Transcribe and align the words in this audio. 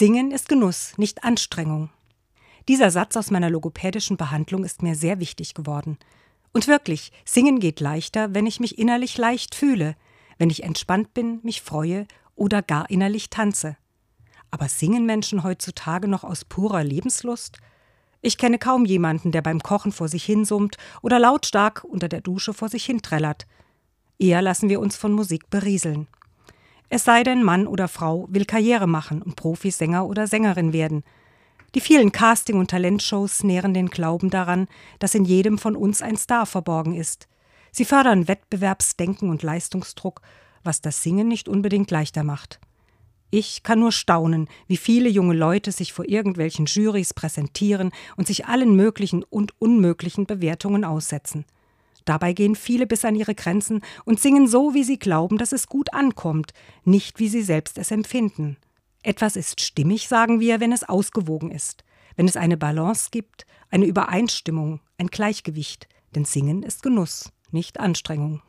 Singen 0.00 0.30
ist 0.30 0.48
Genuss, 0.48 0.96
nicht 0.96 1.24
Anstrengung. 1.24 1.90
Dieser 2.68 2.90
Satz 2.90 3.18
aus 3.18 3.30
meiner 3.30 3.50
logopädischen 3.50 4.16
Behandlung 4.16 4.64
ist 4.64 4.80
mir 4.80 4.94
sehr 4.94 5.20
wichtig 5.20 5.52
geworden. 5.52 5.98
Und 6.54 6.68
wirklich, 6.68 7.12
Singen 7.26 7.60
geht 7.60 7.80
leichter, 7.80 8.32
wenn 8.32 8.46
ich 8.46 8.60
mich 8.60 8.78
innerlich 8.78 9.18
leicht 9.18 9.54
fühle, 9.54 9.96
wenn 10.38 10.48
ich 10.48 10.62
entspannt 10.62 11.12
bin, 11.12 11.40
mich 11.42 11.60
freue 11.60 12.06
oder 12.34 12.62
gar 12.62 12.88
innerlich 12.88 13.28
tanze. 13.28 13.76
Aber 14.50 14.70
singen 14.70 15.04
Menschen 15.04 15.42
heutzutage 15.42 16.08
noch 16.08 16.24
aus 16.24 16.46
purer 16.46 16.82
Lebenslust? 16.82 17.58
Ich 18.22 18.38
kenne 18.38 18.58
kaum 18.58 18.86
jemanden, 18.86 19.32
der 19.32 19.42
beim 19.42 19.60
Kochen 19.60 19.92
vor 19.92 20.08
sich 20.08 20.24
hinsummt 20.24 20.78
oder 21.02 21.18
lautstark 21.18 21.84
unter 21.84 22.08
der 22.08 22.22
Dusche 22.22 22.54
vor 22.54 22.70
sich 22.70 22.86
hinträllert. 22.86 23.46
Eher 24.18 24.40
lassen 24.40 24.70
wir 24.70 24.80
uns 24.80 24.96
von 24.96 25.12
Musik 25.12 25.50
berieseln. 25.50 26.08
Es 26.92 27.04
sei 27.04 27.22
denn, 27.22 27.44
Mann 27.44 27.68
oder 27.68 27.86
Frau 27.86 28.26
will 28.30 28.44
Karriere 28.44 28.88
machen 28.88 29.22
und 29.22 29.36
Profisänger 29.36 30.06
oder 30.06 30.26
Sängerin 30.26 30.72
werden. 30.72 31.04
Die 31.76 31.80
vielen 31.80 32.10
Casting- 32.10 32.58
und 32.58 32.72
Talentshows 32.72 33.44
nähren 33.44 33.72
den 33.74 33.90
Glauben 33.90 34.28
daran, 34.28 34.66
dass 34.98 35.14
in 35.14 35.24
jedem 35.24 35.56
von 35.56 35.76
uns 35.76 36.02
ein 36.02 36.16
Star 36.16 36.46
verborgen 36.46 36.96
ist. 36.96 37.28
Sie 37.70 37.84
fördern 37.84 38.26
Wettbewerbsdenken 38.26 39.30
und 39.30 39.44
Leistungsdruck, 39.44 40.20
was 40.64 40.80
das 40.80 41.00
Singen 41.04 41.28
nicht 41.28 41.48
unbedingt 41.48 41.92
leichter 41.92 42.24
macht. 42.24 42.58
Ich 43.30 43.62
kann 43.62 43.78
nur 43.78 43.92
staunen, 43.92 44.48
wie 44.66 44.76
viele 44.76 45.08
junge 45.08 45.34
Leute 45.34 45.70
sich 45.70 45.92
vor 45.92 46.08
irgendwelchen 46.08 46.66
Jurys 46.66 47.14
präsentieren 47.14 47.92
und 48.16 48.26
sich 48.26 48.46
allen 48.46 48.74
möglichen 48.74 49.22
und 49.22 49.54
unmöglichen 49.60 50.26
Bewertungen 50.26 50.84
aussetzen. 50.84 51.44
Dabei 52.10 52.32
gehen 52.32 52.56
viele 52.56 52.88
bis 52.88 53.04
an 53.04 53.14
ihre 53.14 53.36
Grenzen 53.36 53.82
und 54.04 54.18
singen 54.18 54.48
so, 54.48 54.74
wie 54.74 54.82
sie 54.82 54.98
glauben, 54.98 55.38
dass 55.38 55.52
es 55.52 55.68
gut 55.68 55.94
ankommt, 55.94 56.54
nicht 56.82 57.20
wie 57.20 57.28
sie 57.28 57.40
selbst 57.40 57.78
es 57.78 57.92
empfinden. 57.92 58.56
Etwas 59.04 59.36
ist 59.36 59.60
stimmig, 59.60 60.08
sagen 60.08 60.40
wir, 60.40 60.58
wenn 60.58 60.72
es 60.72 60.82
ausgewogen 60.82 61.52
ist, 61.52 61.84
wenn 62.16 62.26
es 62.26 62.36
eine 62.36 62.56
Balance 62.56 63.10
gibt, 63.12 63.46
eine 63.70 63.84
Übereinstimmung, 63.84 64.80
ein 64.98 65.06
Gleichgewicht, 65.06 65.86
denn 66.16 66.24
Singen 66.24 66.64
ist 66.64 66.82
Genuss, 66.82 67.30
nicht 67.52 67.78
Anstrengung. 67.78 68.42